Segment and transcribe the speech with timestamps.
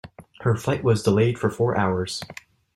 [0.39, 2.23] Her flight was delayed for four hours.